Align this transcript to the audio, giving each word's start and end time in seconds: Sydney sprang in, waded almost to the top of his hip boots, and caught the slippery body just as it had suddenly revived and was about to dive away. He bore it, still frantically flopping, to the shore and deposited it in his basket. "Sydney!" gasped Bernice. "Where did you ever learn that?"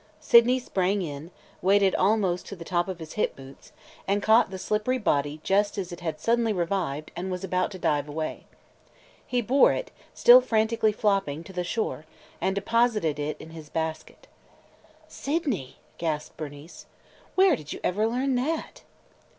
Sydney 0.19 0.57
sprang 0.57 1.03
in, 1.03 1.29
waded 1.61 1.93
almost 1.93 2.47
to 2.47 2.55
the 2.55 2.65
top 2.65 2.87
of 2.87 2.97
his 2.97 3.13
hip 3.13 3.35
boots, 3.35 3.71
and 4.07 4.23
caught 4.23 4.49
the 4.49 4.57
slippery 4.57 4.97
body 4.97 5.39
just 5.43 5.77
as 5.77 5.91
it 5.91 5.99
had 5.99 6.19
suddenly 6.19 6.51
revived 6.53 7.11
and 7.15 7.29
was 7.29 7.43
about 7.43 7.69
to 7.69 7.77
dive 7.77 8.09
away. 8.09 8.45
He 9.27 9.41
bore 9.43 9.73
it, 9.73 9.91
still 10.15 10.41
frantically 10.41 10.91
flopping, 10.91 11.43
to 11.43 11.53
the 11.53 11.63
shore 11.63 12.05
and 12.41 12.55
deposited 12.55 13.19
it 13.19 13.37
in 13.39 13.51
his 13.51 13.69
basket. 13.69 14.25
"Sydney!" 15.07 15.77
gasped 15.99 16.35
Bernice. 16.35 16.87
"Where 17.35 17.55
did 17.55 17.71
you 17.71 17.79
ever 17.83 18.07
learn 18.07 18.33
that?" 18.33 18.81